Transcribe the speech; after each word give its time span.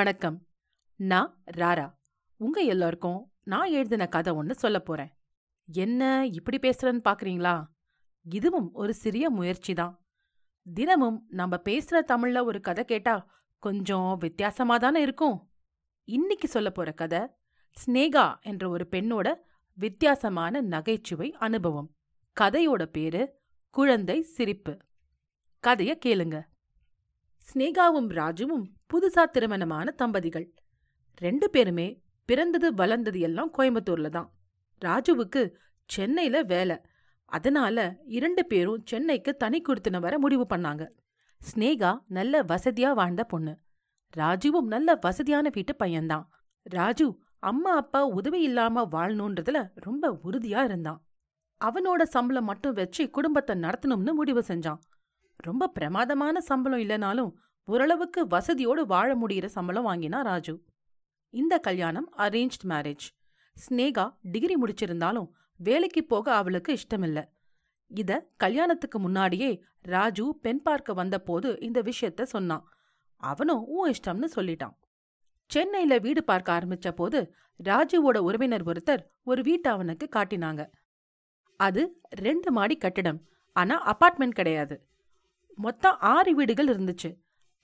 வணக்கம். 0.00 0.46
நான் 0.96 1.42
ராரா. 1.56 1.94
உங்க 2.36 2.60
எல்லாருக்கும் 2.60 3.32
நான் 3.42 3.70
எழுதின 3.70 4.06
கதை 4.06 4.32
ஒன்று 4.32 4.54
சொல்ல 4.54 4.80
போறேன். 4.80 5.16
என்ன 5.72 6.26
இப்படி 6.26 6.58
பேசுறேன்னு 6.58 7.00
பாக்குறீங்களா? 7.08 7.64
இதுவும் 8.22 8.72
ஒரு 8.72 8.94
சிறிய 8.94 9.30
முயற்சி 9.30 9.74
தான். 9.74 10.04
தினமும் 10.74 11.26
நம்ம 11.28 11.56
பேசுற 11.56 12.02
தமிழ்ல 12.08 12.44
ஒரு 12.44 12.60
கதை 12.60 12.84
கேட்டா 12.84 13.26
கொஞ்சம் 13.58 14.16
வித்தியாசமா 14.18 14.78
தானே 14.78 15.00
இருக்கும். 15.00 15.50
இன்னைக்கு 16.04 16.48
சொல்ல 16.48 16.70
போற 16.70 16.92
கதை 16.92 17.20
ஸ்னேகா 17.86 18.40
என்ற 18.40 18.68
ஒரு 18.68 18.88
பெண்ணோட 18.90 19.34
வித்தியாசமான 19.74 20.60
நகைச்சுவை 20.60 21.32
அனுபவம். 21.32 21.94
கதையோட 22.40 22.82
பேரு 22.82 23.40
குழந்தை 23.70 24.22
சிரிப்பு. 24.22 24.78
கதைய 25.66 25.98
கேளுங்க. 26.06 26.44
ஸ்னேகாவும் 27.52 28.08
ராஜுவும் 28.08 28.78
புதுசா 28.92 29.24
திருமணமான 29.24 29.90
தம்பதிகள். 29.90 30.54
ரெண்டு 31.16 31.50
பேருமே 31.50 32.02
பிறந்தது 32.24 32.74
வளர்ந்தது 32.74 33.20
எல்லாம் 33.20 33.52
கோயம்புத்தூர்ல 33.58 34.08
தான். 34.08 34.32
ராஜுவுக்கு 34.84 35.52
சென்னையில 35.84 36.42
வேலை. 36.42 36.80
அதனால 37.24 37.96
இரண்டு 38.04 38.46
பேரும் 38.46 38.82
சென்னைக்கு 38.84 39.36
தனி 39.36 39.62
கொடுத்துன 39.62 40.00
வர 40.00 40.18
முடிவு 40.18 40.46
பண்ணாங்க. 40.50 40.88
ஸ்னேகா 41.40 41.98
நல்ல 42.06 42.42
வசதியா 42.42 42.92
வாழ்ந்த 42.92 43.24
பொண்ணு. 43.24 43.58
ராஜுவும் 44.16 44.66
நல்ல 44.66 44.98
வசதியான 45.00 45.50
வீட்டு 45.52 45.74
பையன்தான். 45.78 46.26
ராஜு 46.62 47.18
அம்மா 47.38 47.74
அப்பா 47.74 48.06
உதவி 48.06 48.40
இல்லாம 48.42 48.88
வாழணுன்றதுல 48.92 49.68
ரொம்ப 49.74 50.20
உறுதியா 50.24 50.64
இருந்தான். 50.64 51.04
அவனோட 51.60 52.02
சம்பளம் 52.02 52.44
மட்டும் 52.44 52.72
வச்சு 52.72 53.10
குடும்பத்தை 53.10 53.56
நடத்தணும்னு 53.56 54.12
முடிவு 54.12 54.44
செஞ்சான். 54.48 54.78
ரொம்ப 55.36 55.68
பிரமாதமான 55.68 56.40
சம்பளம் 56.40 56.78
இல்லைனாலும் 56.78 57.32
ஓரளவுக்கு 57.70 58.20
வசதியோடு 58.26 58.82
வாழ 58.92 59.08
முடிகிற 59.16 59.46
சம்பளம் 59.56 59.86
வாங்கினா 59.86 60.20
ராஜு. 60.22 60.54
இந்த 61.34 61.54
கல்யாணம் 61.58 62.08
அரேஞ்ச்ட் 62.16 62.64
மேரேஜ் 62.68 63.04
ஸ்னேகா 63.56 64.04
டிகிரி 64.32 64.56
முடிச்சிருந்தாலும் 64.62 65.28
வேலைக்கு 65.60 66.02
போக 66.04 66.26
அவளுக்கு 66.34 66.70
இஷ்டமில்ல. 66.76 67.20
இத 67.90 68.10
கல்யாணத்துக்கு 68.36 68.98
முன்னாடியே 68.98 69.50
ராஜு 69.94 70.26
பெண் 70.42 70.62
பார்க்க 70.62 70.92
வந்தபோது 70.92 71.48
இந்த 71.60 71.78
விஷயத்த 71.82 72.22
சொன்னான். 72.34 72.64
அவனும் 73.20 73.62
உன் 73.76 73.92
இஷ்டம்னு 73.92 74.28
சொல்லிட்டான். 74.36 74.74
சென்னையில 75.50 75.94
வீடு 75.98 76.20
பார்க்க 76.24 76.58
ஆரம்பிச்ச 76.58 76.88
போது 76.90 77.20
ராஜுவோட 77.64 78.18
உறவினர் 78.28 78.64
ஒருத்தர் 78.64 79.02
ஒரு 79.22 79.42
வீட்டை 79.42 79.72
அவனுக்கு 79.72 80.06
காட்டினாங்க. 80.16 80.62
அது 81.60 81.82
ரெண்டு 82.26 82.50
மாடி 82.52 82.76
கட்டிடம் 82.76 83.20
ஆனா 83.56 83.76
அபார்ட்மெண்ட் 83.92 84.38
கிடையாது. 84.40 84.76
மொத்தம் 85.56 85.98
ஆறு 86.14 86.32
வீடுகள் 86.34 86.70
இருந்துச்சு. 86.74 87.10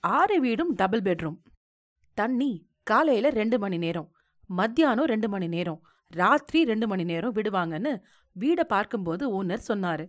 ஆறு 0.03 0.39
வீடும் 0.39 0.71
டபுள் 0.73 1.01
பெட்ரூம் 1.01 1.37
தண்ணி 2.17 2.51
காலையில 2.83 3.29
ரெண்டு 3.29 3.59
மணி 3.59 3.77
நேரம் 3.77 4.09
மத்தியானம் 4.49 5.05
ரெண்டு 5.05 5.29
மணி 5.29 5.47
நேரம் 5.47 5.81
ராத்திரி 6.07 6.63
ரெண்டு 6.63 6.87
மணி 6.87 7.03
நேரம் 7.03 7.33
விடுவாங்கன்னு 7.33 8.01
வீடை 8.35 8.63
பார்க்கும்போது 8.63 9.43
ஓனர் 9.43 9.67
சொன்னாரு. 9.67 10.05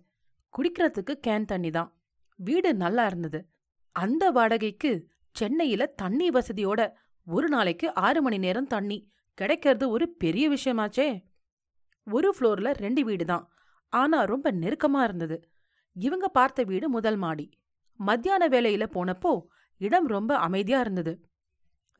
குடிக்கிறதுக்கு 0.55 1.13
கேன் 1.27 1.45
தண்ணி 1.45 1.71
தான். 1.71 1.91
வீடு 2.39 2.75
நல்லா 2.75 3.07
இருந்தது. 3.07 3.41
அந்த 3.93 4.31
வாடகைக்கு 4.31 5.09
சென்னையில 5.31 5.87
தண்ணி 5.87 6.29
வசதியோட 6.29 6.81
ஒரு 7.27 7.49
நாளைக்கு 7.49 7.95
ஆறு 7.95 8.23
மணி 8.23 8.39
நேரம் 8.39 8.67
தண்ணி 8.67 8.99
கிடைக்கிறது 9.35 9.91
ஒரு 9.91 10.09
பெரிய 10.09 10.51
விஷயமாச்சே. 10.51 11.25
ஒரு 12.07 12.35
ஃப்ளோர்ல 12.39 12.71
ரெண்டு 12.75 13.05
வீடு 13.05 13.25
தான். 13.25 13.53
ஆனா 13.93 14.23
ரொம்ப 14.23 14.53
நெருக்கமா 14.53 15.03
இருந்தது. 15.03 15.49
இவங்க 15.93 16.29
பார்த்த 16.29 16.63
வீடு 16.63 16.89
முதல் 16.89 17.17
மாடி. 17.17 17.51
மத்தியான 18.01 18.49
வேலையில 18.49 18.85
போனப்போ 18.95 19.33
இடம் 19.79 20.07
ரொம்ப 20.07 20.39
அமைதியா 20.39 20.81
இருந்தது. 20.81 21.13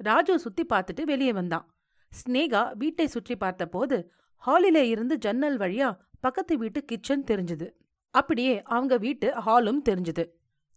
ராஜு 0.01 0.39
சுத்தி 0.39 0.65
பார்த்துட்டு 0.65 1.03
வெளியே 1.03 1.33
வந்தான். 1.33 1.67
ஸ்னேகா 2.13 2.63
வீட்டை 2.73 3.07
சுற்றி 3.07 3.37
பார்த்தபோது 3.37 4.13
ஹாலிலே 4.47 4.83
இருந்து 4.83 5.19
ஜன்னல் 5.19 5.59
வழியா 5.59 5.97
பக்கத்து 6.21 6.59
வீட்டு 6.59 6.85
கிச்சன் 6.85 7.25
தெரிஞ்சுது. 7.25 7.67
அப்படியே 8.15 8.63
அவங்க 8.63 8.97
வீட்டு 8.97 9.29
ஹாலும் 9.47 9.83
தெரிஞ்சுது. 9.89 10.25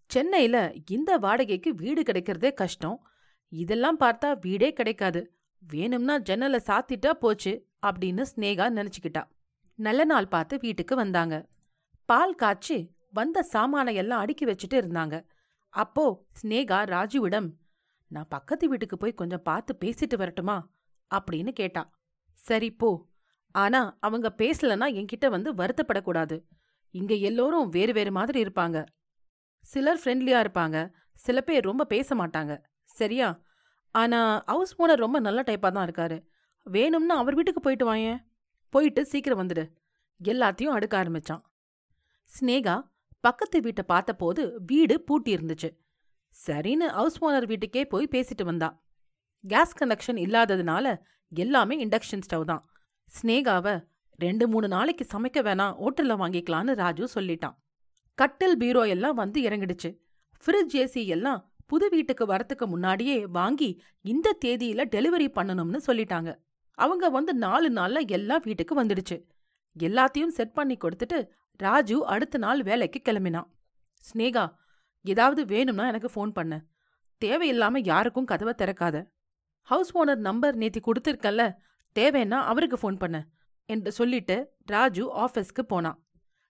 சென்னையில 0.09 0.73
இந்த 0.89 1.17
வாடகைக்கு 1.17 1.75
வீடு 1.75 2.01
கிடைக்கிறதே 2.01 2.53
கஷ்டம். 2.53 2.97
இதெல்லாம் 3.51 3.99
பார்த்தா 3.99 4.39
வீடே 4.39 4.73
கிடைக்காது. 4.73 5.21
வேணும்னா 5.67 6.17
ஜன்னலை 6.17 6.59
சாத்திட்டா 6.67 7.11
போச்சு 7.11 7.53
அப்படின்னு 7.87 8.23
ஸ்னேகா 8.35 8.65
நினைச்சுக்கிட்டா. 8.77 9.23
நல்ல 9.79 10.03
நாள் 10.03 10.27
பார்த்து 10.27 10.57
வீட்டுக்கு 10.61 10.95
வந்தாங்க. 10.95 11.35
பால் 12.05 12.35
காய்ச்சி 12.35 12.77
வந்த 13.11 13.41
சாமானை 13.41 13.95
எல்லாம் 13.95 14.19
அடுக்கி 14.19 14.45
வச்சுட்டு 14.45 14.73
இருந்தாங்க. 14.73 15.15
அப்போ 15.71 16.25
ஸ்னேகா 16.41 16.85
ராஜுவிடம் 16.85 17.53
நான் 18.07 18.27
பக்கத்து 18.27 18.69
வீட்டுக்கு 18.69 18.97
போய் 18.97 19.13
கொஞ்சம் 19.13 19.41
பார்த்து 19.41 19.77
பேசிட்டு 19.79 20.17
வரட்டுமா? 20.17 20.69
அப்படின்னு 21.15 21.51
கேட்டா. 21.51 21.97
சரி 22.33 22.71
போ. 22.71 23.07
ஆனா 23.51 23.97
அவங்க 23.99 24.33
பேசலனா 24.37 24.91
என்கிட்ட 24.93 25.29
வந்து 25.29 25.53
வருத்தப்படக்கூடாது. 25.53 26.43
இங்க 26.91 27.13
எல்லோரும் 27.15 27.69
வேறு 27.69 27.93
வேறு 27.93 28.11
மாதிரி 28.11 28.43
இருப்பாங்க. 28.43 28.85
சிலர் 29.61 30.01
ஃப்ரெண்ட்லியா 30.03 30.47
இருப்பாங்க. 30.47 30.91
சில 31.13 31.41
பேர் 31.41 31.63
ரொம்ப 31.63 31.85
பேச 31.85 32.15
மாட்டாங்க. 32.15 32.63
சரியா? 32.85 33.41
ஆனா 33.91 34.43
ஹவுஸ் 34.45 34.81
ஓனர் 34.81 34.95
ரொம்ப 34.95 35.19
நல்ல 35.19 35.41
டைப்பா 35.41 35.71
தான் 35.71 35.89
இருக்காரு. 35.89 36.25
வேணும்னா 36.63 37.17
அவர் 37.17 37.35
வீட்டுக்கு 37.35 37.61
போயிட்டு 37.61 37.93
வாயேன். 37.93 38.25
போயிட்டு 38.69 39.05
சீக்கிரம் 39.05 39.39
வந்துடு. 39.39 39.71
எல்லாத்தையும் 40.23 40.77
அடுக்க 40.77 40.93
ஆரம்பிச்சான். 40.93 41.41
ஸ்னேகா 42.23 42.90
பக்கத்து 43.23 43.57
வீட்டை 43.61 43.83
பார்த்தபோது 43.83 44.43
வீடு 44.65 44.95
பூட்டி 45.01 45.31
இருந்துச்சு 45.35 45.69
சரின்னு 46.35 46.87
ஹவுஸ் 46.97 47.17
ஓனர் 47.23 47.47
வீட்டுக்கே 47.47 47.81
போய் 47.85 48.11
பேசிட்டு 48.11 48.43
வந்தா. 48.43 48.69
கேஸ் 49.43 49.73
கனெக்ஷன் 49.79 50.19
இல்லாததுனால 50.25 50.85
எல்லாமே 51.31 51.75
இண்டக்ஷன் 51.85 52.23
ஸ்டவ் 52.27 52.45
தான். 52.51 52.63
ஸ்னேகாவை 53.11 53.73
ரெண்டு 54.19 54.45
மூணு 54.47 54.67
நாளைக்கு 54.67 55.05
சமைக்க 55.13 55.39
வேணாம் 55.47 55.75
ஹோட்டலில் 55.81 56.19
வாங்கிக்கலான்னு 56.21 56.73
ராஜு 56.75 57.05
சொல்லிட்டான். 57.15 57.55
கட்டில் 58.17 58.57
பீரோ 58.57 58.83
எல்லாம் 58.87 59.19
வந்து 59.21 59.39
இறங்கிடுச்சு. 59.41 59.89
ஃப்ரிட்ஜ் 60.43 60.75
ஏசி 60.83 61.03
எல்லாம் 61.15 61.39
புது 61.65 61.89
வீட்டுக்கு 61.89 62.25
வரத்துக்கு 62.25 62.65
முன்னாடியே 62.65 63.17
வாங்கி 63.37 63.69
இந்த 64.05 64.37
தேதியில 64.45 64.81
டெலிவரி 64.95 65.27
பண்ணணும்னு 65.37 65.79
சொல்லிட்டாங்க. 65.87 66.29
அவங்க 66.77 67.05
வந்து 67.09 67.33
நாலு 67.45 67.69
நாள்ல 67.69 67.99
எல்லாம் 68.17 68.43
வீட்டுக்கு 68.45 68.75
வந்துடுச்சு. 68.81 69.17
எல்லாத்தையும் 69.75 70.35
செட் 70.37 70.53
பண்ணி 70.53 70.75
கொடுத்துட்டு 70.77 71.19
ராஜு 71.61 71.97
அடுத்த 72.05 72.37
நாள் 72.37 72.61
வேலைக்கு 72.63 72.99
கிளம்பினான். 73.03 73.49
ஸ்னேகா 74.07 74.43
ஏதாவது 75.05 75.41
வேணும்னா 75.45 75.85
எனக்கு 75.87 76.09
ஃபோன் 76.15 76.31
பண்ணு. 76.31 76.57
தேவையில்லாம 77.21 77.79
யாருக்கும் 77.83 78.29
கதவை 78.31 78.53
திறக்காத. 78.57 78.97
ஹவுஸ் 79.67 79.91
ஓனர் 79.97 80.21
நம்பர் 80.27 80.55
நேத்தி 80.57 80.81
கொடுத்துருக்கல்ல 80.85 81.43
தேவைன்னா 81.95 82.39
அவருக்கு 82.51 82.77
ஃபோன் 82.81 82.97
பண்ணு 82.97 83.21
என்று 83.69 83.91
சொல்லிட்டு 83.91 84.37
ராஜு 84.65 85.03
ஆஃபீஸ்க்கு 85.23 85.63
போனான். 85.67 85.97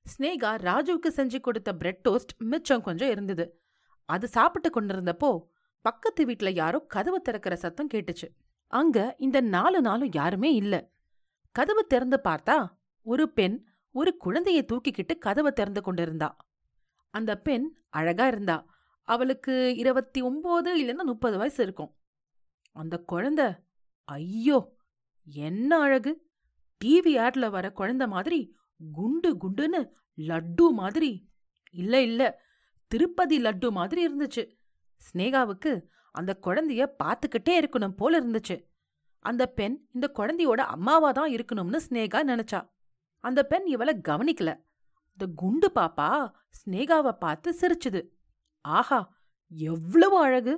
ஸ்னேகா 0.05 0.51
ராஜுவுக்கு 0.67 1.09
செஞ்சு 1.17 1.39
கொடுத்த 1.39 1.69
பிரெட் 1.75 2.03
டோஸ்ட் 2.09 2.33
மிச்சம் 2.51 2.81
கொஞ்சம் 2.81 3.09
இருந்தது. 3.09 3.45
அது 4.09 4.27
சாப்பிட்டு 4.27 4.69
கொண்டிருந்தப்போ 4.69 5.31
பக்கத்து 5.85 6.21
வீட்ல 6.25 6.49
யாரோ 6.61 6.79
கதவு 6.95 7.19
திறக்கிற 7.21 7.53
சத்தம் 7.55 7.91
கேட்டுச்சு. 7.93 8.27
அங்க 8.73 8.97
இந்த 9.17 9.37
நாலு 9.55 9.79
நாளும் 9.81 10.11
யாருமே 10.13 10.49
இல்ல. 10.53 10.75
கதவு 11.55 11.83
திறந்து 11.85 12.17
பார்த்தா 12.23 12.57
ஒரு 13.05 13.25
பெண் 13.37 13.55
ஒரு 13.95 14.17
குழந்தையை 14.17 14.65
தூக்கிக்கிட்டு 14.65 15.17
கதவை 15.17 15.51
திறந்து 15.51 15.81
கொண்டிருந்தா. 15.81 16.37
அந்த 17.13 17.31
பெண் 17.37 17.65
அழகா 17.89 18.27
இருந்தா. 18.27 18.57
அவளுக்கு 19.07 19.75
இருபத்தி 19.75 20.21
ஒன்பது 20.21 20.69
இல்லைன்னா 20.81 21.03
முப்பது 21.03 21.37
வயசு 21.37 21.63
இருக்கும். 21.63 21.91
அந்த 22.75 22.97
குழந்தை 22.97 23.47
ஐயோ 24.03 24.59
என்ன 25.25 25.79
அழகு. 25.79 26.11
டிவி 26.81 27.13
ஆட்ல 27.23 27.49
வர 27.49 27.71
குழந்தை 27.71 28.07
மாதிரி 28.07 28.39
குண்டு 28.91 29.29
குண்டுன்னு 29.35 29.81
லட்டு 30.17 30.65
மாதிரி. 30.71 31.11
இல்ல 31.71 32.01
இல்ல 32.01 32.21
திருப்பதி 32.91 33.37
லட்டு 33.41 33.69
மாதிரி 33.69 34.01
இருந்துச்சு. 34.07 34.43
ஸ்னேகாவுக்கு 35.01 35.71
அந்த 36.11 36.31
குழந்தைய 36.43 36.83
பார்த்துக்கிட்டே 37.03 37.53
இருக்கணும் 37.61 37.95
போல 37.95 38.19
இருந்துச்சு. 38.19 38.57
அந்த 39.25 39.43
பெண் 39.47 39.75
இந்த 39.93 40.11
குழந்தையோட 40.15 40.61
அம்மாவா 40.75 41.11
தான் 41.11 41.31
இருக்கணும்னு 41.31 41.79
ஸ்னேகா 41.89 42.19
நினைச்சா. 42.31 42.61
அந்த 43.23 43.39
பெண் 43.43 43.65
இவளை 43.65 43.93
கவனிக்கல. 44.07 44.51
இந்த 45.11 45.25
குண்டு 45.35 45.71
பாப்பா 45.75 46.09
ஸ்னேகாவை 46.59 47.11
பார்த்து 47.11 47.49
சிரிச்சுது. 47.61 48.01
ஆஹா 48.61 48.99
எவ்வளவு 49.51 50.17
அழகு. 50.17 50.53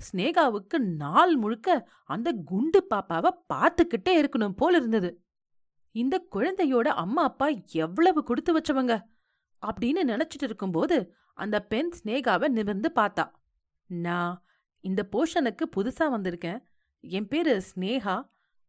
ஸ்னேகாவுக்கு 0.00 0.78
நாள் 0.78 1.36
முழுக்க 1.36 1.88
அந்த 2.04 2.32
குண்டு 2.44 2.86
பாப்பாவை 2.90 3.30
பார்த்துக்கிட்டே 3.52 4.14
இருக்கணும் 4.14 4.56
போல 4.56 4.76
இருந்தது. 4.76 5.10
இந்த 5.94 6.26
குழந்தையோட 6.34 6.88
அம்மா 7.02 7.22
அப்பா 7.22 7.46
எவ்வளவு 7.84 8.22
கொடுத்து 8.22 8.58
வச்சவங்க 8.58 8.94
அப்படின்னு 9.66 10.02
நினைச்சிட்டு 10.12 10.46
இருக்கும்போது 10.48 10.96
அந்த 11.34 11.56
பெண் 11.62 11.90
ஸ்னேகாவை 11.98 12.48
நிமிர்ந்து 12.48 12.90
பார்த்தா. 12.94 13.24
நான் 13.86 14.34
இந்த 14.80 15.08
போஷனுக்கு 15.12 15.64
புதுசா 15.76 16.04
வந்திருக்கேன். 16.14 16.60
என் 17.00 17.28
பேரு 17.28 17.62
ஸ்னேகா 17.68 18.16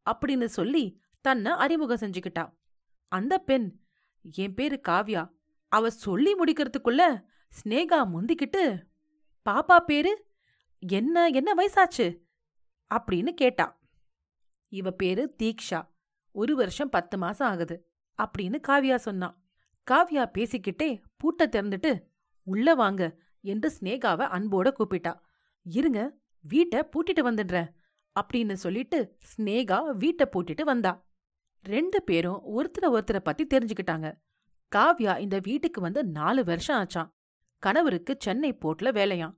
அப்படின்னு 0.09 0.45
சொல்லி 0.45 0.83
தன்னை 1.21 1.51
அறிமுகம் 1.51 2.01
செஞ்சுக்கிட்டா. 2.01 2.43
அந்த 3.07 3.37
பெண் 3.37 3.79
என் 4.35 4.53
பேரு 4.53 4.81
காவ்யா. 4.87 5.31
அவ 5.67 5.89
சொல்லி 5.89 6.35
முடிக்கிறதுக்குள்ள 6.35 7.25
ஸ்னேகா 7.49 8.07
முந்திக்கிட்டு 8.13 8.83
பாப்பா 9.49 9.77
பேரு? 9.77 10.25
என்ன 10.79 11.27
என்ன 11.27 11.53
வயசாச்சு? 11.53 12.21
அப்படின்னு 12.95 13.29
கேட்டா. 13.29 13.79
இவ 14.67 14.91
பேரு 14.91 15.35
தீக்ஷா. 15.43 15.87
ஒரு 16.31 16.55
வருஷம் 16.55 16.89
பத்து 16.89 17.17
மாசம் 17.17 17.49
ஆகுது 17.49 17.89
அப்படின்னு 18.23 18.59
காவ்யா 18.67 18.95
சொன்னான் 18.95 19.43
காவ்யா 19.91 20.31
பேசிக்கிட்டே 20.37 21.01
பூட்டை 21.17 21.47
திறந்துட்டு 21.47 22.03
உள்ள 22.43 22.75
வாங்க 22.75 23.19
என்று 23.41 23.73
ஸ்னேகாவை 23.79 24.25
அன்போட 24.27 24.71
கூப்பிட்டா. 24.79 25.19
இருங்க 25.63 26.17
வீட்டை 26.41 26.79
பூட்டிட்டு 26.79 27.19
வந்துடுறேன் 27.19 27.73
அப்படின்னு 28.19 28.53
சொல்லிட்டு 28.53 29.17
ஸ்னேகா 29.35 29.89
வீட்டை 29.89 30.27
பூட்டிட்டு 30.31 30.61
வந்தா. 30.61 31.06
ரெண்டு 31.67 32.03
பேரும் 32.03 32.41
ஒருத்தர 32.57 32.85
ஒருத்தரை 32.87 33.19
பத்தி 33.19 33.45
தெரிஞ்சுக்கிட்டாங்க. 33.45 34.13
காவ்யா 34.75 35.19
இந்த 35.19 35.39
வீட்டுக்கு 35.39 35.81
வந்து 35.81 36.03
நாலு 36.03 36.43
வருஷம் 36.43 36.85
ஆச்சாம். 36.85 37.09
கணவருக்கு 37.59 38.15
சென்னை 38.19 38.53
போர்ட்ல 38.53 38.91
வேலையாம். 38.99 39.35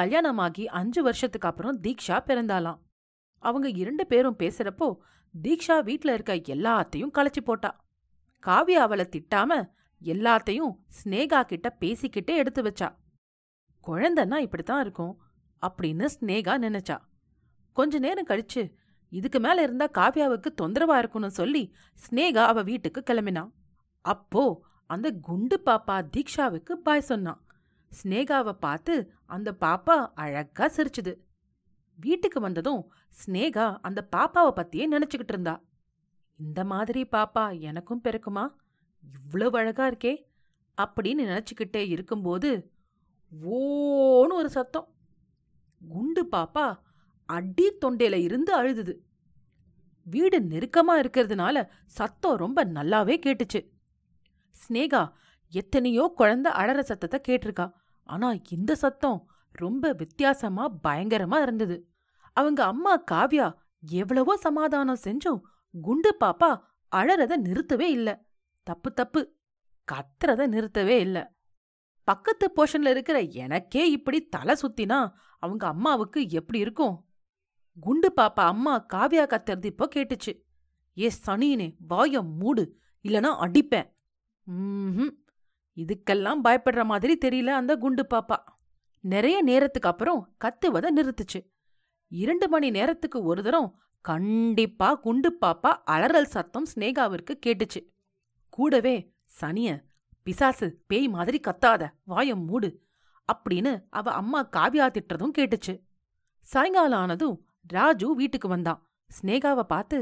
கல்யாணமாகி 0.00 0.64
அஞ்சு 0.64 1.02
வருஷத்துக்கு 1.02 1.48
அப்புறம் 1.48 1.80
தீக்ஷா 1.82 2.16
பிறந்தாளாம். 2.26 2.78
அவங்க 3.38 3.68
இரண்டு 3.68 4.06
பேரும் 4.06 4.38
பேசுறப்போ 4.38 4.96
தீக்ஷா 5.42 5.82
வீட்ல 5.82 6.14
இருக்க 6.14 6.34
எல்லாத்தையும் 6.34 7.10
களைச்சு 7.14 7.40
போட்டா. 7.44 7.84
காவ்யா 8.46 8.82
அவளை 8.86 9.04
திட்டாம 9.04 9.70
எல்லாத்தையும் 10.04 10.76
ஸ்னேகா 10.98 11.42
கிட்ட 11.42 11.76
பேசிக்கிட்டே 11.80 12.36
எடுத்து 12.36 12.62
வச்சா. 12.62 12.96
குழந்தைன்னா 13.86 14.36
இப்படித்தான் 14.36 14.80
இருக்கும் 14.80 15.22
அப்படின்னு 15.66 16.08
ஸ்னேகா 16.20 16.54
நினைச்சா. 16.58 16.98
கொஞ்ச 17.72 17.98
நேரம் 17.98 18.26
கழிச்சு 18.26 18.72
இதுக்கு 19.08 19.40
மேல 19.40 19.62
இருந்தா 19.62 19.88
காவ்யாவுக்கு 19.98 20.46
தொந்தரவா 20.62 20.98
இருக்கும்னு 20.98 21.30
சொல்லி 21.30 21.74
ஸ்னேகா 21.94 22.46
அவ 22.46 22.62
வீட்டுக்கு 22.62 23.02
கிளம்பினா. 23.06 23.52
அப்போ 24.00 24.64
அந்த 24.86 25.12
குண்டு 25.12 25.62
பாப்பா 25.66 26.08
தீக்ஷாவுக்கு 26.16 26.72
பாய் 26.72 27.00
சொன்னான். 27.00 27.44
ஸ்னேகாவை 28.02 28.52
பார்த்து 28.52 29.12
அந்த 29.26 29.56
பாப்பா 29.60 30.10
அழகா 30.14 30.66
சிரிச்சுது. 30.66 31.16
வீட்டுக்கு 31.94 32.40
வந்ததும் 32.40 32.92
ஸ்னேகா 33.24 33.78
அந்த 33.82 34.08
பாப்பாவை 34.16 34.52
பத்தியே 34.56 34.86
நினைச்சுக்கிட்டு 34.90 35.28
இருந்தா. 35.28 35.62
இந்த 36.36 36.64
மாதிரி 36.64 37.08
பாப்பா 37.12 37.60
எனக்கும் 37.60 38.00
பிறக்குமா? 38.04 38.48
இவ்வளவு 39.24 39.58
அழகா 39.58 39.88
இருக்கே. 39.88 40.24
அப்படின்னு 40.82 41.22
நினைச்சுக்கிட்டே 41.32 41.88
இருக்கும்போது 41.88 42.70
ஓன்னு 43.44 44.32
ஒரு 44.32 44.48
சத்தம். 44.48 44.88
குண்டு 45.88 46.24
பாப்பா 46.24 46.78
அடி 47.28 47.66
தொண்டையில 47.84 48.14
இருந்து 48.14 48.52
அழுதுது. 48.62 48.94
வீடு 50.06 50.38
நெருக்கமா 50.40 50.94
இருக்கிறதுனால 50.96 51.56
சத்தம் 51.84 52.36
ரொம்ப 52.36 52.64
நல்லாவே 52.64 53.16
கேட்டுச்சு. 53.26 53.60
ஸ்னேகா 54.56 55.12
எத்தனையோ 55.52 56.12
குழந்தை 56.16 56.52
அழற 56.52 56.80
சத்தத்தை 56.80 57.20
கேட்டிருக்கா. 57.28 57.72
ஆனா 58.02 58.34
இந்த 58.48 58.74
சத்தம் 58.74 59.28
ரொம்ப 59.54 59.92
வித்தியாசமா 59.92 60.64
பயங்கரமா 60.88 61.42
இருந்தது. 61.42 61.76
அவங்க 62.32 62.64
அம்மா 62.64 63.02
காவ்யா 63.10 63.46
எவ்வளவோ 63.80 64.36
சமாதானம் 64.36 65.04
செஞ்சும் 65.04 65.40
குண்டு 65.74 66.16
பாப்பா 66.20 66.50
அழறத 66.92 67.34
நிறுத்தவே 67.36 67.88
இல்ல. 67.88 68.08
தப்பு 68.62 68.92
தப்பு 68.92 69.20
கத்துறத 69.88 70.42
நிறுத்தவே 70.48 70.96
இல்ல. 70.98 71.34
பக்கத்து 72.04 72.46
போர்ஷன்ல 72.56 72.90
இருக்கிற 72.90 73.20
எனக்கே 73.20 73.90
இப்படி 73.90 74.18
தலை 74.28 74.54
சுத்தினா 74.62 74.98
அவங்க 75.42 75.66
அம்மாவுக்கு 75.66 76.20
எப்படி 76.28 76.58
இருக்கும்? 76.58 76.94
குண்டு 77.80 78.12
பாப்பா 78.16 78.44
அம்மா 78.52 78.86
காவியா 78.94 79.24
கத்துறது 79.32 79.64
இப்போ 79.64 79.88
கேட்டுச்சு. 79.94 80.32
ஏ 80.98 81.10
சனியனே 81.26 81.68
வாய 81.88 82.22
மூடு 82.38 82.64
இல்லனா 83.04 83.30
அடிப்பேன். 83.44 83.88
ம் 84.42 85.12
இதுக்கெல்லாம் 85.76 86.40
பயப்படுற 86.44 86.84
மாதிரி 86.84 87.14
தெரியல 87.24 87.46
அந்த 87.46 87.76
குண்டு 87.76 88.06
பாப்பா. 88.14 88.36
நிறைய 89.04 89.42
நேரத்துக்கு 89.42 89.88
அப்புறம் 89.88 90.20
கத்துவத 90.44 90.86
நிறுத்துச்சு. 90.96 91.40
இரண்டு 92.12 92.48
மணி 92.48 92.70
நேரத்துக்கு 92.70 93.22
ஒரு 93.22 93.42
தரம் 93.42 93.70
கண்டிப்பா 94.00 94.94
குண்டு 94.94 95.30
பாப்பா 95.40 95.70
அலறல் 95.84 96.32
சத்தம் 96.34 96.66
ஸ்னேகாவிற்கு 96.74 97.34
கேட்டுச்சு. 97.46 97.80
கூடவே 98.48 98.96
சனிய 99.40 99.68
பிசாசு 100.22 100.66
பேய் 100.86 101.08
மாதிரி 101.08 101.40
கத்தாத 101.46 101.82
வாயம் 102.04 102.44
மூடு 102.44 102.68
அப்படின்னு 103.32 103.72
அவ 103.90 104.12
அம்மா 104.12 104.40
காவியா 104.56 104.86
திட்டுறதும் 104.94 105.36
கேட்டுச்சு. 105.38 105.74
சாயங்காலம் 106.46 107.00
ஆனதும் 107.00 107.36
ராஜு 107.68 108.14
வீட்டுக்கு 108.14 108.48
வந்தான். 108.48 108.82
ஸ்னேகாவை 109.10 109.62
பார்த்து 109.62 109.98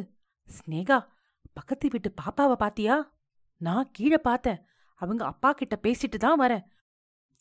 ஸ்னேகா 0.49 1.07
பக்கத்து 1.53 1.89
வீட்டு 1.89 2.15
பாப்பாவை 2.23 2.53
பாத்தியா? 2.53 3.15
நான் 3.57 3.91
கீழே 3.93 4.19
பார்த்தேன். 4.19 4.63
அவங்க 4.95 5.25
அப்பா 5.25 5.53
கிட்ட 5.53 5.79
பேசிட்டு 5.83 6.19
தான் 6.19 6.41
வரேன். 6.41 6.65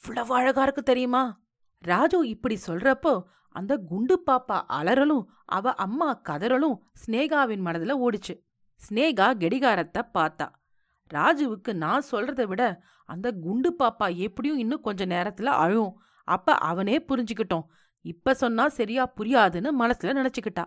இவ்வளவு 0.02 0.36
அழகா 0.36 0.62
இருக்கு 0.62 0.84
தெரியுமா? 0.84 1.42
ராஜு 1.78 2.28
இப்படி 2.28 2.60
சொல்றப்போ 2.68 3.24
அந்த 3.48 3.78
குண்டு 3.78 4.24
பாப்பா 4.26 4.62
அலறலும் 4.70 5.26
அவ 5.46 5.74
அம்மா 5.74 6.14
கதறலும் 6.14 6.78
ஸ்னேகாவின் 6.94 7.66
மனதுல 7.66 7.96
ஓடிச்சு. 8.06 8.34
ஸ்னேகா 8.84 9.28
கெடிகாரத்தை 9.42 10.02
பார்த்தா. 10.14 10.48
ராஜுவுக்கு 11.14 11.74
நான் 11.74 12.04
சொல்றதை 12.12 12.46
விட 12.48 12.84
அந்த 13.06 13.32
குண்டு 13.32 13.76
பாப்பா 13.80 14.16
எப்படியும் 14.16 14.58
இன்னும் 14.58 14.82
கொஞ்ச 14.82 15.06
நேரத்துல 15.06 15.44
அழும். 15.44 16.02
அப்ப 16.24 16.54
அவனே 16.54 17.00
புரிஞ்சுக்கிட்டோம். 17.00 17.66
இப்ப 18.04 18.34
சொன்னா 18.34 18.68
சரியா 18.68 19.04
புரியாதுன்னு 19.18 19.70
மனசுல 19.80 20.14
நினைச்சுக்கிட்டா. 20.14 20.66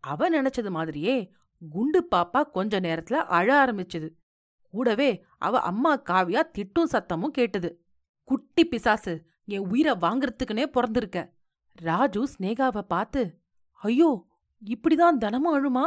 அவ 0.00 0.28
நினைச்சது 0.30 0.70
மாதிரியே 0.70 1.32
குண்டு 1.70 2.08
பாப்பா 2.14 2.50
கொஞ்ச 2.50 2.80
நேரத்துல 2.80 3.12
அழ 3.12 3.64
ஆரம்பிச்சது. 3.64 4.08
கூடவே 4.70 5.24
அவ 5.38 5.60
அம்மா 5.60 5.92
காவியா 5.98 6.42
திட்டும் 6.52 6.90
சத்தமும் 6.92 7.34
கேட்டது. 7.38 7.70
குட்டி 8.24 8.64
பிசாசு 8.64 9.14
என் 9.44 9.66
உயிரை 9.68 9.94
வாங்கறதுக்குனே 9.94 10.66
பிறந்திருக்க. 10.66 11.32
ராஜு 11.72 12.28
ஸ்னேகாவை 12.38 12.80
பார்த்து 12.80 13.22
ஐயோ 13.72 14.26
இப்படிதான் 14.64 15.16
தினமும் 15.16 15.56
அழுமா? 15.56 15.86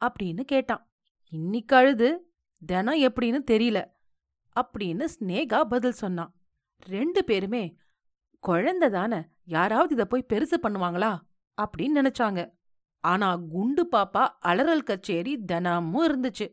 அப்படின்னு 0.00 0.40
கேட்டான். 0.40 0.90
இன்னிக்கு 1.28 1.76
அழுது 1.76 2.08
தினம் 2.66 3.00
எப்படின்னு 3.00 3.42
தெரியல 3.50 3.78
அப்படின்னு 4.56 5.04
ஸ்னேகா 5.18 5.60
பதில் 5.60 6.00
சொன்னான். 6.02 6.32
ரெண்டு 6.78 7.24
பேருமே 7.24 7.76
குழந்தை 8.40 8.88
தானே 8.90 9.20
யாராவது 9.48 9.94
இத 9.94 10.04
போய் 10.04 10.30
பெருசு 10.32 10.56
பண்ணுவாங்களா? 10.62 11.18
அப்படின்னு 11.58 12.00
நினைச்சாங்க. 12.00 12.40
ஆனா 13.04 13.36
குண்டு 13.36 13.88
பாப்பா 13.92 14.28
அலறல் 14.40 14.82
கச்சேரி 14.82 15.32
தினமும் 15.38 16.06
இருந்துச்சு. 16.08 16.46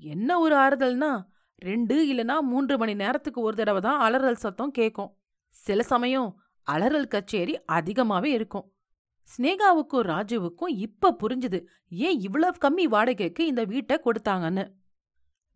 என்ன 0.00 0.38
ஒரு 0.38 0.56
ஆறுதல்னா 0.56 1.10
ரெண்டு 1.58 2.14
இல்லனா 2.14 2.40
மூன்று 2.40 2.78
மணி 2.78 2.94
நேரத்துக்கு 2.94 3.40
ஒரு 3.40 3.56
தடவை 3.56 3.80
தான் 3.80 4.00
அலறல் 4.00 4.34
சத்தம் 4.34 4.70
கேட்கும் 4.70 5.12
சில 5.48 5.82
சமயம் 5.82 6.30
அலறல் 6.66 7.06
கச்சேரி 7.06 7.54
அதிகமாவே 7.72 8.24
இருக்கும். 8.24 8.66
ஸ்னேகாவுக்கும் 9.30 10.06
ராஜுவுக்கும் 10.06 10.72
இப்ப 10.76 11.16
புரிஞ்சுது 11.22 11.58
ஏன் 11.88 12.20
இவ்வளவு 12.20 12.58
கம்மி 12.60 12.84
வாடகைக்கு 12.84 13.46
இந்த 13.46 13.64
வீட்டை 13.64 14.00
கொடுத்தாங்கன்னு? 14.04 14.64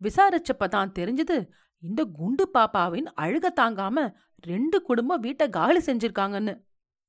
விசாரிச்சப்ப 0.01 0.69
தான் 0.69 0.93
தெரிஞ்சது 0.99 1.37
இந்த 1.83 2.05
குண்டு 2.05 2.51
பாப்பாவின் 2.55 3.09
அழுக 3.21 3.47
தாங்காம 3.61 4.15
ரெண்டு 4.45 4.83
குடும்பம் 4.83 5.21
வீட்டை 5.21 5.49
காலி 5.49 5.81
செஞ்சிருக்காங்கன்னு. 5.81 6.55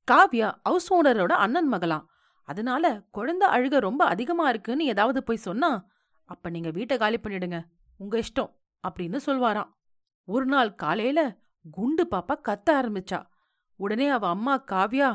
காவ்யா 0.08 0.48
ஹவுஸ் 0.62 0.94
ஓனரோட 0.94 1.32
அண்ணன் 1.44 1.72
மகளாம். 1.72 2.06
அதனால 2.48 2.84
குழந்தை 3.10 3.48
அழுக 3.48 3.78
ரொம்ப 3.78 4.04
அதிகமா 4.04 4.48
இருக்குன்னு 4.48 4.84
ஏதாவது 4.84 5.22
போய் 5.22 5.46
சொன்னா 5.46 5.70
அப்ப 6.24 6.50
நீங்க 6.50 6.70
வீட்டை 6.70 6.96
காலி 6.98 7.16
பண்ணிடுங்க. 7.16 7.58
உங்க 7.96 8.14
இஷ்டம் 8.18 8.50
அப்படின்னு 8.84 9.18
சொல்வாராம். 9.26 9.70
ஒரு 10.24 10.46
நாள் 10.46 10.74
காலையில 10.74 11.20
குண்டு 11.70 12.06
பாப்பா 12.10 12.34
கத்த 12.48 12.68
ஆரம்பிச்சா. 12.70 13.20
உடனே 13.76 14.08
அவ 14.08 14.28
அம்மா 14.28 14.54
காவ்யா 14.70 15.10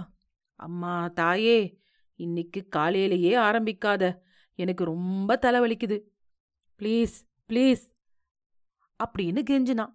அம்மா 0.60 1.08
தாயே 1.08 1.80
இன்னைக்கு 2.20 2.68
காலையிலேயே 2.68 3.34
ஆரம்பிக்காத. 3.38 4.04
எனக்கு 4.60 4.84
ரொம்ப 4.84 5.40
தலைவலிக்குது. 5.42 5.98
ப்ளீஸ் 6.80 7.16
ப்ளீஸ் 7.48 7.84
அப்படின்னு 9.00 9.42
கெஞ்சினான் 9.50 9.94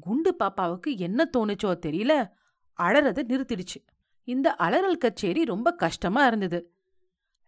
குண்டு 0.00 0.36
பாப்பாவுக்கு 0.38 0.90
என்ன 0.96 1.28
தோணுச்சோ 1.36 1.70
தெரியல 1.86 2.14
அழறத 2.78 3.20
நிறுத்திடுச்சு. 3.30 3.78
இந்த 4.26 4.54
அலறல் 4.58 5.02
கச்சேரி 5.04 5.44
ரொம்ப 5.44 5.74
கஷ்டமா 5.74 6.26
இருந்தது. 6.26 6.60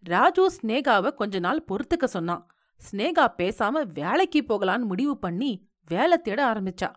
ராஜு 0.05 0.45
ஸ்னேகாவை 0.57 1.11
கொஞ்ச 1.15 1.39
நாள் 1.39 1.65
பொறுத்துக்க 1.69 2.05
சொன்னான். 2.05 2.43
ஸ்னேகா 2.81 3.25
பேசாம 3.39 3.83
வேலைக்கு 3.93 4.41
போகலான்னு 4.49 4.85
முடிவு 4.85 5.15
பண்ணி 5.19 5.51
வேலை 5.87 6.17
தேட 6.19 6.41
ஆரம்பிச்சா. 6.53 6.91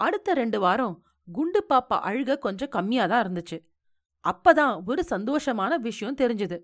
அடுத்த 0.00 0.34
ரெண்டு 0.34 0.60
வாரம் 0.60 0.96
குண்டு 1.32 1.60
பாப்பா 1.68 1.96
அழுக 2.08 2.38
கொஞ்சம் 2.38 2.68
கம்மியா 2.68 3.06
தான் 3.06 3.22
இருந்துச்சு. 3.26 3.58
அப்பதான் 4.24 4.74
ஒரு 4.86 5.02
சந்தோஷமான 5.10 5.74
விஷயம் 5.76 6.16
தெரிஞ்சது. 6.16 6.58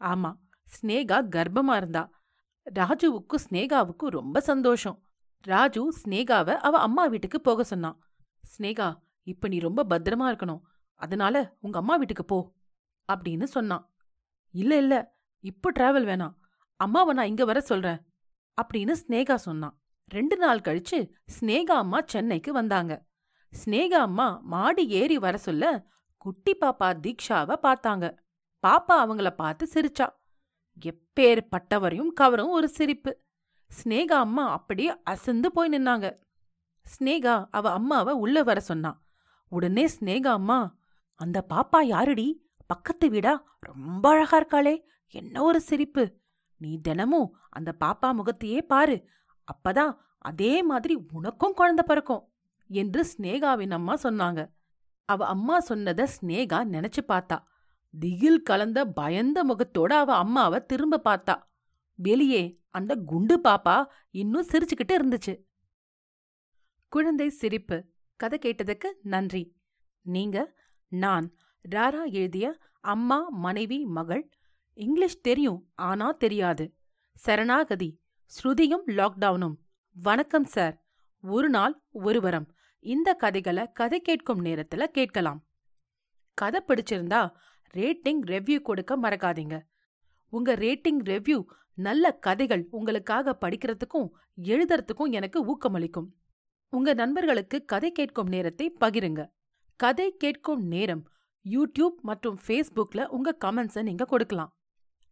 ஆமா 0.00 0.30
ஸ்னேகா 0.74 1.18
கர்ப்பமா 1.36 1.76
இருந்தா. 1.76 2.02
ராஜுவுக்கு 2.66 3.36
ஸ்னேகாவுக்கு 3.50 4.06
ரொம்ப 4.18 4.40
சந்தோஷம். 4.40 4.98
ராஜு 5.44 5.82
ஸ்னேகாவை 6.02 6.54
அவ 6.68 6.78
அம்மா 6.78 7.04
வீட்டுக்கு 7.06 7.40
போக 7.40 7.64
சொன்னான். 7.64 7.98
ஸ்னேகா 8.52 8.88
இப்ப 9.22 9.48
நீ 9.48 9.58
ரொம்ப 9.58 9.84
பத்திரமா 9.90 10.26
இருக்கணும். 10.32 10.62
அதனால 11.00 11.56
உங்க 11.60 11.78
அம்மா 11.78 11.94
வீட்டுக்கு 11.96 12.24
போ 12.24 12.38
அப்படின்னு 13.08 13.44
சொன்னான். 13.44 13.84
இல்ல 14.54 14.72
இல்ல 14.76 14.94
இப்ப 15.44 15.72
டிராவல் 15.78 16.08
வேணாம். 16.10 16.34
அம்மாவை 16.80 17.12
நான் 17.14 17.26
இங்க 17.26 17.44
வர 17.44 17.60
சொல்றேன் 17.60 18.00
அப்படின்னு 18.58 18.94
ஸ்னேகா 19.02 19.34
சொன்னான். 19.34 19.74
ரெண்டு 20.08 20.36
நாள் 20.36 20.58
கழிச்சு 20.58 20.98
ஸ்னேகா 21.36 21.74
அம்மா 21.82 21.98
சென்னைக்கு 22.06 22.52
வந்தாங்க. 22.52 22.92
ஸ்னேகா 23.52 24.00
அம்மா 24.08 24.40
மாடி 24.42 24.84
ஏறி 24.88 25.18
வர 25.18 25.36
சொல்ல 25.38 25.64
குட்டி 26.16 26.52
பாப்பா 26.60 26.88
தீக்ஷாவை 27.04 27.56
பார்த்தாங்க. 27.62 28.06
பாப்பா 28.66 28.94
அவங்கள 29.04 29.30
பார்த்து 29.34 29.64
சிரிச்சா. 29.74 30.06
எப்பேற்பட்டவரையும் 30.80 32.12
கவரும் 32.20 32.54
ஒரு 32.58 32.68
சிரிப்பு. 32.68 33.12
ஸ்னேகா 33.70 34.18
அம்மா 34.26 34.44
அப்படியே 34.50 34.90
அசந்து 35.02 35.48
போய் 35.52 35.72
நின்னாங்க. 35.72 36.06
ஸ்னேகா 36.84 37.34
அவ 37.50 37.66
அம்மாவை 37.72 38.12
உள்ள 38.14 38.42
வர 38.42 38.58
சொன்னான் 38.60 38.98
உடனே 39.52 39.84
ஸ்னேகா 39.96 40.32
அம்மா 40.40 40.58
அந்த 41.20 41.44
பாப்பா 41.54 41.76
யாருடி? 41.76 42.28
பக்கத்து 42.66 43.10
வீடா? 43.10 43.56
ரொம்ப 43.60 44.08
அழகா 44.08 44.40
இருக்காளே. 44.40 44.84
என்ன 45.10 45.42
ஒரு 45.42 45.60
சிரிப்பு. 45.60 46.18
நீ 46.56 46.80
தினமும் 46.80 47.36
அந்த 47.48 47.74
பாப்பா 47.80 48.12
முகத்தையே 48.12 48.62
பாரு. 48.62 49.08
அப்பதான் 49.44 49.96
அதே 50.18 50.62
மாதிரி 50.62 51.06
உனக்கும் 51.12 51.54
குழந்தை 51.54 51.84
பிறக்கும் 51.86 52.32
என்று 52.68 53.06
ஸ்னேகாவின் 53.12 53.70
அம்மா 53.70 53.94
சொன்னாங்க. 53.94 54.50
அவ 55.04 55.26
அம்மா 55.26 55.58
சொன்னத 55.58 56.06
ஸ்னேகா 56.20 56.58
நினைச்சு 56.72 57.00
பார்த்தா. 57.08 57.38
திகில் 57.98 58.42
கலந்த 58.42 58.86
பயந்த 58.86 59.44
முகத்தோட 59.44 59.92
அவ 59.92 60.16
அம்மாவை 60.16 60.64
திரும்ப 60.64 61.00
பார்த்தா. 61.04 61.42
வெளியே 61.94 62.60
அந்த 62.70 62.94
குண்டு 62.94 63.40
பாப்பா 63.44 63.86
இன்னும் 64.10 64.46
சிரிச்சுக்கிட்டு 64.46 64.92
இருந்துச்சு. 64.92 65.44
குழந்தை 66.88 67.28
சிரிப்பு. 67.28 67.84
கதை 68.16 68.38
கேட்டதுக்கு 68.42 68.92
நன்றி. 69.02 69.56
நீங்க 70.00 70.58
நான் 70.92 71.34
ராரா 71.68 72.10
எழுதிய 72.10 72.58
அம்மா 72.80 73.28
மனைவி 73.30 73.84
மகள். 73.84 74.30
இங்கிலீஷ் 74.74 75.20
தெரியும் 75.20 75.68
ஆனா 75.74 76.12
தெரியாது. 76.12 76.74
சரணாகதி 77.14 78.00
ஸ்ருதியும் 78.32 78.86
லாக்டவுனும் 78.86 79.54
வணக்கம் 79.92 80.44
சார் 80.44 80.84
ஒரு 81.20 81.48
நாள் 81.48 81.82
ஒரு 81.90 82.20
வரம் 82.20 82.48
இந்த 82.80 83.14
கதைகளை 83.14 83.72
கதை 83.72 84.00
கேட்கும் 84.00 84.44
நேரத்துல 84.44 84.84
கேட்கலாம். 84.84 85.46
கதை 86.34 86.60
பிடிச்சிருந்தா 86.66 87.32
ரேட்டிங் 87.74 88.22
ரெவ்யூ 88.26 88.62
கொடுக்க 88.62 88.98
மறக்காதீங்க. 88.98 89.62
உங்க 90.28 90.54
ரேட்டிங் 90.54 91.02
ரெவ்யூ 91.04 91.44
நல்ல 91.74 92.12
கதைகள் 92.12 92.66
உங்களுக்காக 92.70 93.38
படிக்கிறதுக்கும் 93.40 94.08
எழுதுறதுக்கும் 94.42 95.10
எனக்கு 95.10 95.56
ஊக்கமளிக்கும். 95.56 96.08
உங்க 96.68 96.94
நண்பர்களுக்கு 96.94 97.64
கதை 97.64 97.92
கேட்கும் 97.92 98.28
நேரத்தை 98.28 98.76
பகிருங்க. 98.80 99.30
கதை 99.80 100.16
கேட்கும் 100.16 100.66
நேரம் 100.66 101.02
யூடியூப் 101.44 101.94
மற்றும் 102.00 102.38
ஃபேஸ்புக்ல 102.46 103.06
உங்க 103.06 103.36
கமெண்ட்ஸை 103.44 103.82
நீங்க 103.82 104.04
கொடுக்கலாம். 104.04 104.56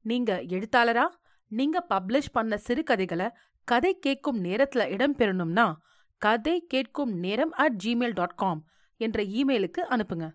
நீங்க 0.02 0.42
எழுத்தாளரா? 0.42 1.06
நீங்க 1.48 1.86
பப்ளிஷ் 1.88 2.32
பண்ண 2.32 2.56
சிறுகதைகளை 2.56 3.30
கதை 3.64 3.98
கேட்கும் 3.98 4.44
நேரத்துல 4.44 4.84
இடம்பெறணும்னா 4.96 5.74
கதை 6.18 6.64
கேட்கும் 6.66 7.12
நேரம் 7.12 7.50
அட் 7.50 7.80
ஜிமெயில் 7.84 8.12
டாட் 8.12 8.34
காம் 8.34 8.66
என்ற 8.96 9.22
இமெயிலுக்கு 9.22 9.80
அனுப்புங்க. 9.90 10.30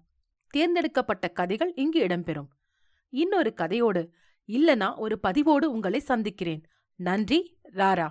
தேர்ந்தெடுக்கப்பட்ட 0.50 1.28
கதைகள் 1.28 1.74
இங்கு 1.74 2.08
இடம்பெறும் 2.08 2.50
இன்னொரு 3.10 3.54
கதையோடு 3.58 4.10
இல்லனா 4.48 4.98
ஒரு 4.98 5.20
பதிவோடு 5.20 5.72
உங்களை 5.72 6.00
சந்திக்கிறேன். 6.00 6.64
நன்றி 6.96 7.60
ராரா. 7.74 8.10